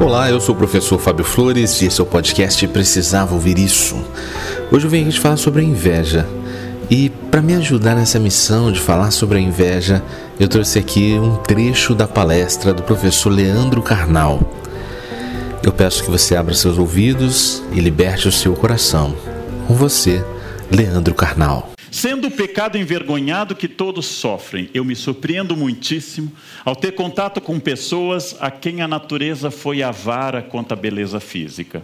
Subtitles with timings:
[0.00, 3.96] Olá, eu sou o professor Fábio Flores e esse é o podcast Precisava Ouvir Isso.
[4.70, 6.24] Hoje eu venho aqui te falar sobre a inveja.
[6.88, 10.00] E para me ajudar nessa missão de falar sobre a inveja,
[10.38, 14.40] eu trouxe aqui um trecho da palestra do professor Leandro Carnal.
[15.64, 19.16] Eu peço que você abra seus ouvidos e liberte o seu coração.
[19.66, 20.24] Com você,
[20.70, 21.72] Leandro Carnal.
[21.98, 26.30] Sendo o pecado envergonhado que todos sofrem, eu me surpreendo muitíssimo
[26.64, 31.82] ao ter contato com pessoas a quem a natureza foi avara quanto à beleza física.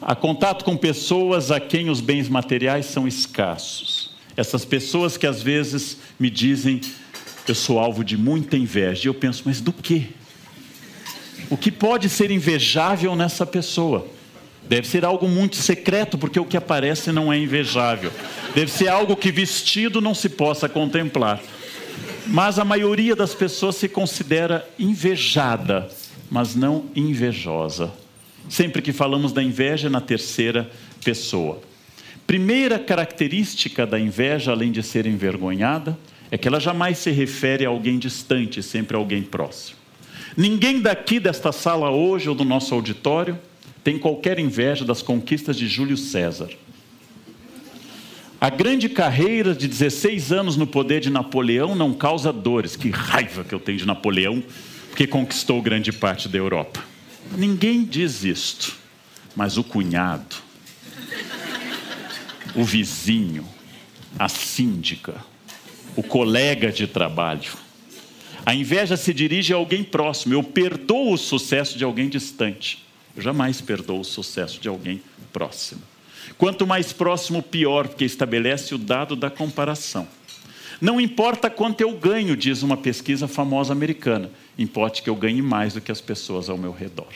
[0.00, 4.14] A contato com pessoas a quem os bens materiais são escassos.
[4.34, 6.80] Essas pessoas que às vezes me dizem,
[7.46, 9.02] eu sou alvo de muita inveja.
[9.04, 10.04] E eu penso, mas do quê?
[11.50, 14.08] O que pode ser invejável nessa pessoa?
[14.70, 18.12] Deve ser algo muito secreto, porque o que aparece não é invejável.
[18.54, 21.42] Deve ser algo que vestido não se possa contemplar.
[22.28, 25.88] Mas a maioria das pessoas se considera invejada,
[26.30, 27.92] mas não invejosa.
[28.48, 30.70] Sempre que falamos da inveja é na terceira
[31.04, 31.60] pessoa.
[32.24, 35.98] Primeira característica da inveja, além de ser envergonhada,
[36.30, 39.78] é que ela jamais se refere a alguém distante, sempre a alguém próximo.
[40.36, 43.36] Ninguém daqui desta sala hoje ou do nosso auditório
[43.82, 46.50] tem qualquer inveja das conquistas de Júlio César.
[48.40, 52.74] A grande carreira de 16 anos no poder de Napoleão não causa dores.
[52.74, 54.42] Que raiva que eu tenho de Napoleão,
[54.88, 56.82] porque conquistou grande parte da Europa.
[57.36, 58.76] Ninguém diz isto,
[59.36, 60.36] mas o cunhado,
[62.54, 63.46] o vizinho,
[64.18, 65.14] a síndica,
[65.94, 67.52] o colega de trabalho.
[68.44, 70.32] A inveja se dirige a alguém próximo.
[70.32, 72.89] Eu perdoo o sucesso de alguém distante.
[73.16, 75.82] Jamais perdoo o sucesso de alguém próximo.
[76.38, 80.06] Quanto mais próximo, pior, porque estabelece o dado da comparação.
[80.80, 85.74] Não importa quanto eu ganho, diz uma pesquisa famosa americana, importa que eu ganhe mais
[85.74, 87.12] do que as pessoas ao meu redor.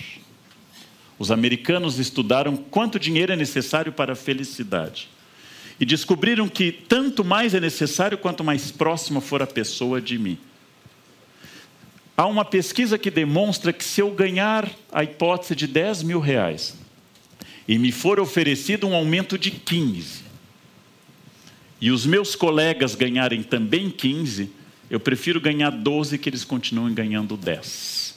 [1.18, 5.08] Os americanos estudaram quanto dinheiro é necessário para a felicidade
[5.80, 10.38] e descobriram que tanto mais é necessário quanto mais próxima for a pessoa de mim.
[12.17, 16.77] Há uma pesquisa que demonstra que se eu ganhar a hipótese de 10 mil reais
[17.67, 20.23] e me for oferecido um aumento de 15,
[21.80, 24.51] e os meus colegas ganharem também 15,
[24.89, 28.14] eu prefiro ganhar 12 que eles continuem ganhando 10.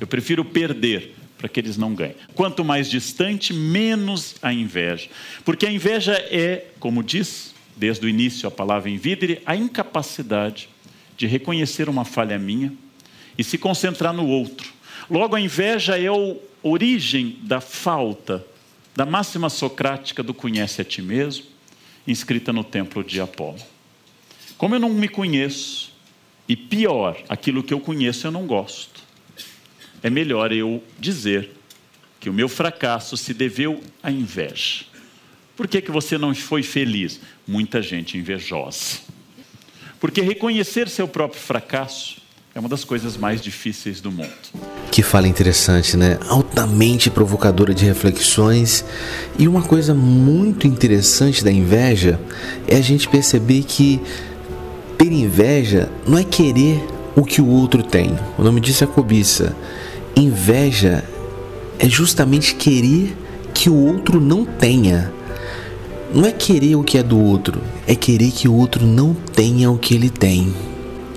[0.00, 2.14] Eu prefiro perder para que eles não ganhem.
[2.34, 5.08] Quanto mais distante, menos a inveja.
[5.44, 10.68] Porque a inveja é, como diz desde o início a palavra invidere, a incapacidade
[11.16, 12.72] de reconhecer uma falha minha
[13.36, 14.72] e se concentrar no outro.
[15.10, 18.44] Logo, a inveja é a origem da falta
[18.94, 21.46] da máxima socrática do conhece a ti mesmo,
[22.06, 23.58] inscrita no templo de Apolo.
[24.56, 25.92] Como eu não me conheço,
[26.48, 29.00] e pior, aquilo que eu conheço eu não gosto,
[30.02, 31.50] é melhor eu dizer
[32.20, 34.84] que o meu fracasso se deveu à inveja.
[35.56, 37.20] Por que, que você não foi feliz?
[37.46, 39.00] Muita gente invejosa.
[39.98, 42.21] Porque reconhecer seu próprio fracasso
[42.54, 44.28] é uma das coisas mais difíceis do mundo.
[44.90, 46.18] Que fala interessante, né?
[46.28, 48.84] Altamente provocadora de reflexões.
[49.38, 52.20] E uma coisa muito interessante da inveja
[52.68, 54.00] é a gente perceber que
[54.98, 56.84] ter inveja não é querer
[57.16, 58.18] o que o outro tem.
[58.36, 59.56] O nome disso é cobiça.
[60.14, 61.02] Inveja
[61.78, 63.16] é justamente querer
[63.54, 65.10] que o outro não tenha.
[66.14, 69.70] Não é querer o que é do outro, é querer que o outro não tenha
[69.70, 70.52] o que ele tem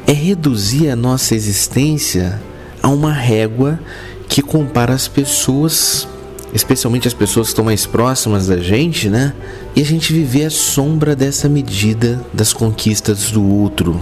[0.08, 2.40] é reduzir a nossa existência
[2.82, 3.80] a uma régua
[4.28, 6.08] que compara as pessoas,
[6.54, 9.34] especialmente as pessoas que estão mais próximas da gente, né?
[9.76, 14.00] E a gente viver a sombra dessa medida das conquistas do outro.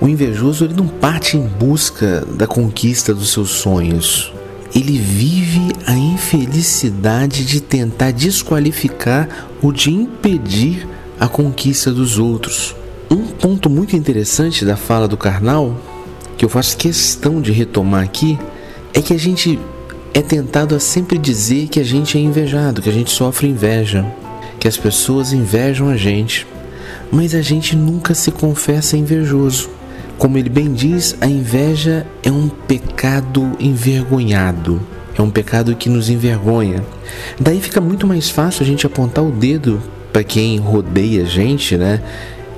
[0.00, 4.32] O invejoso ele não parte em busca da conquista dos seus sonhos.
[4.74, 9.28] Ele vive a infelicidade de tentar desqualificar
[9.60, 10.86] ou de impedir
[11.18, 12.76] a conquista dos outros.
[13.10, 15.74] Um ponto muito interessante da fala do Karnal,
[16.36, 18.38] que eu faço questão de retomar aqui,
[18.92, 19.58] é que a gente
[20.12, 24.04] é tentado a sempre dizer que a gente é invejado, que a gente sofre inveja,
[24.60, 26.46] que as pessoas invejam a gente,
[27.10, 29.70] mas a gente nunca se confessa invejoso.
[30.18, 34.80] Como ele bem diz, a inveja é um pecado envergonhado,
[35.16, 36.84] é um pecado que nos envergonha.
[37.40, 39.80] Daí fica muito mais fácil a gente apontar o dedo
[40.12, 42.02] para quem rodeia a gente, né?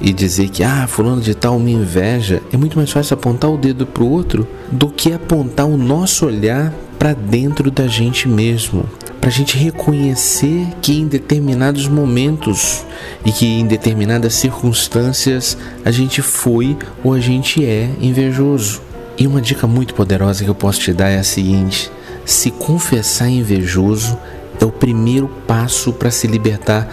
[0.01, 3.59] E dizer que ah, fulano de tal me inveja, é muito mais fácil apontar o
[3.59, 8.85] dedo para o outro do que apontar o nosso olhar para dentro da gente mesmo,
[9.21, 12.85] para a gente reconhecer que em determinados momentos
[13.25, 18.83] e que em determinadas circunstâncias a gente foi ou a gente é invejoso.
[19.19, 21.91] E uma dica muito poderosa que eu posso te dar é a seguinte:
[22.25, 24.19] se confessar invejoso
[24.61, 26.89] é o primeiro passo para se libertar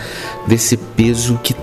[0.48, 1.54] desse peso que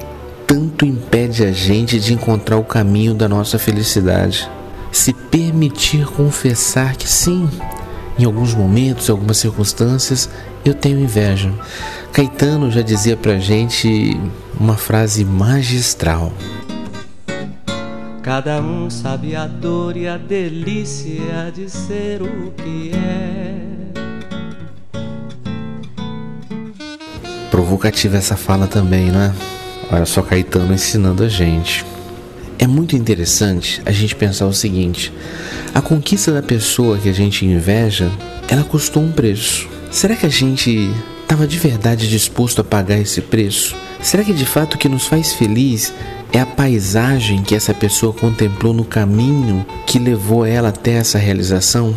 [0.74, 4.50] tanto impede a gente de encontrar o caminho da nossa felicidade.
[4.90, 7.48] Se permitir confessar que sim,
[8.18, 10.28] em alguns momentos, em algumas circunstâncias,
[10.64, 11.52] eu tenho inveja.
[12.12, 14.20] Caetano já dizia pra gente
[14.58, 16.32] uma frase magistral.
[18.20, 23.54] Cada um sabe a dor e a delícia de ser o que é.
[27.48, 29.53] Provocativa essa fala também, não é?
[29.94, 31.86] Olha só Caetano ensinando a gente.
[32.58, 35.12] É muito interessante a gente pensar o seguinte:
[35.72, 38.10] a conquista da pessoa que a gente inveja,
[38.48, 39.68] ela custou um preço.
[39.92, 40.90] Será que a gente
[41.22, 43.76] estava de verdade disposto a pagar esse preço?
[44.02, 45.94] Será que de fato o que nos faz feliz
[46.32, 51.94] é a paisagem que essa pessoa contemplou no caminho que levou ela até essa realização?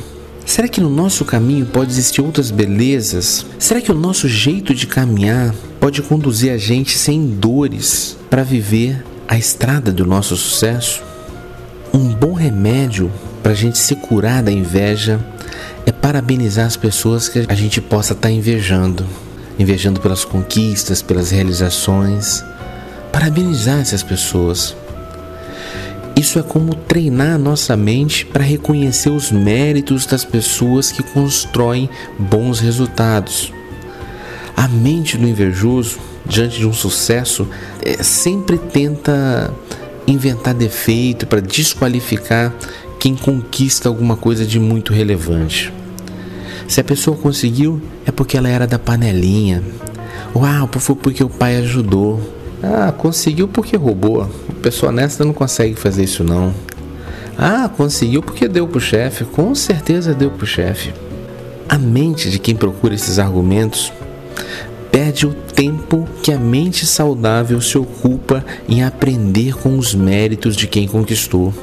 [0.48, 3.46] Será que no nosso caminho pode existir outras belezas?
[3.60, 9.06] Será que o nosso jeito de caminhar pode conduzir a gente sem dores para viver
[9.28, 11.04] a estrada do nosso sucesso?
[11.94, 13.12] Um bom remédio
[13.44, 15.20] para a gente se curar da inveja
[15.86, 19.06] é parabenizar as pessoas que a gente possa estar tá invejando,
[19.60, 22.42] invejando pelas conquistas, pelas realizações
[23.12, 24.76] parabenizar essas pessoas.
[26.18, 31.88] Isso é como treinar a nossa mente para reconhecer os méritos das pessoas que constroem
[32.18, 33.54] bons resultados.
[34.56, 37.48] A mente do invejoso, diante de um sucesso,
[37.86, 39.54] é, sempre tenta
[40.08, 42.52] inventar defeito para desqualificar
[43.00, 45.72] quem conquista alguma coisa de muito relevante.
[46.68, 49.62] Se a pessoa conseguiu, é porque ela era da panelinha.
[50.36, 52.37] Uau, foi porque o pai ajudou.
[52.62, 54.30] Ah, conseguiu porque roubou.
[54.62, 56.54] Pessoa honesta não consegue fazer isso não.
[57.38, 59.24] Ah, conseguiu porque deu pro chefe.
[59.26, 60.94] Com certeza deu pro chefe.
[61.70, 63.92] A mente de quem procura esses argumentos
[64.92, 70.66] perde o tempo que a mente saudável se ocupa em aprender com os méritos de
[70.66, 71.54] quem conquistou.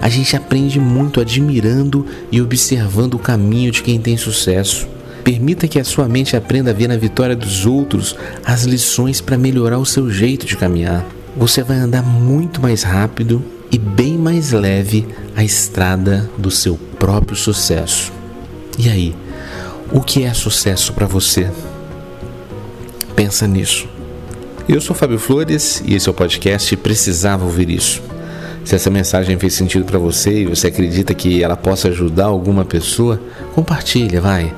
[0.00, 4.86] A gente aprende muito admirando e observando o caminho de quem tem sucesso.
[5.26, 8.14] Permita que a sua mente aprenda a ver na vitória dos outros
[8.44, 11.04] as lições para melhorar o seu jeito de caminhar.
[11.36, 13.42] Você vai andar muito mais rápido
[13.72, 18.12] e bem mais leve a estrada do seu próprio sucesso.
[18.78, 19.16] E aí,
[19.90, 21.50] o que é sucesso para você?
[23.16, 23.88] Pensa nisso.
[24.68, 28.00] Eu sou Fábio Flores e esse é o podcast Precisava Ouvir Isso.
[28.66, 32.64] Se essa mensagem fez sentido para você e você acredita que ela possa ajudar alguma
[32.64, 33.20] pessoa,
[33.54, 34.52] compartilha, vai.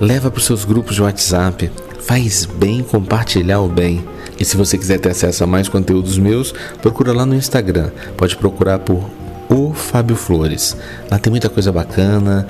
[0.00, 1.70] Leva para os seus grupos de WhatsApp.
[2.00, 4.04] Faz bem compartilhar o bem.
[4.36, 7.92] E se você quiser ter acesso a mais conteúdos meus, procura lá no Instagram.
[8.16, 9.08] Pode procurar por
[9.48, 10.76] o Fábio Flores.
[11.08, 12.48] Lá tem muita coisa bacana.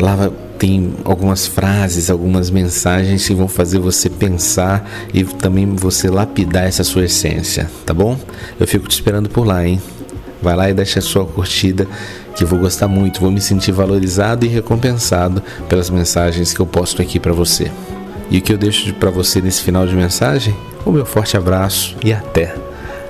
[0.00, 6.64] Lá tem algumas frases, algumas mensagens que vão fazer você pensar e também você lapidar
[6.64, 8.18] essa sua essência, tá bom?
[8.58, 9.78] Eu fico te esperando por lá, hein?
[10.44, 11.88] Vai lá e deixa a sua curtida,
[12.36, 16.66] que eu vou gostar muito, vou me sentir valorizado e recompensado pelas mensagens que eu
[16.66, 17.72] posto aqui para você.
[18.30, 20.54] E o que eu deixo para você nesse final de mensagem?
[20.84, 22.54] O meu forte abraço e até,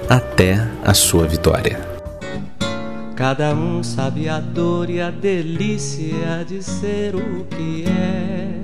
[0.09, 1.81] até a sua vitória.
[3.17, 8.64] Cada um sabe a dor e a delícia de ser o que é.